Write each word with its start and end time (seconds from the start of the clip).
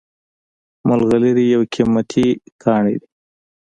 ملغلرې 0.87 1.43
یو 1.53 1.61
قیمتي 1.73 2.27
کاڼی 2.63 2.95
دی 3.01 3.07